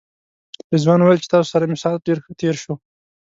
[0.73, 2.73] رضوان ویل چې تاسو سره مې ساعت ډېر ښه تېر شو.